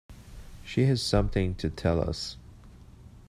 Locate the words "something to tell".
0.99-2.01